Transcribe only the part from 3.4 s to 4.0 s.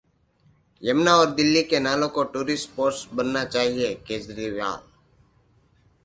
चाहते हैं